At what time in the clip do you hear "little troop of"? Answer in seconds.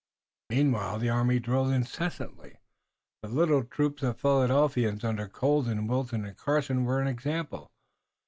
3.27-4.19